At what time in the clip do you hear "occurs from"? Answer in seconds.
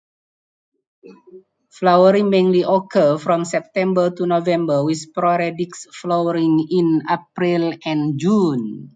2.67-3.45